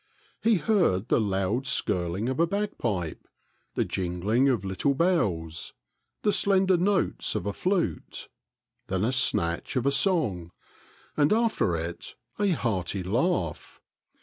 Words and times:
He 0.41 0.55
heard 0.55 1.09
the 1.09 1.21
loud 1.21 1.67
skirling 1.67 2.27
of 2.27 2.39
a 2.39 2.47
bagpipe, 2.47 3.27
the 3.75 3.85
jingling 3.85 4.49
of 4.49 4.65
little 4.65 4.95
bells, 4.95 5.75
the 6.23 6.31
slender 6.31 6.75
notes 6.75 7.35
of 7.35 7.45
a 7.45 7.53
flute, 7.53 8.27
then 8.87 9.03
a 9.05 9.11
snatch 9.11 9.75
of 9.75 9.85
a 9.85 9.91
song, 9.91 10.53
and 11.15 11.31
after 11.31 11.75
it 11.75 12.15
a 12.39 12.47
hearty 12.49 13.03
laugh. 13.03 13.79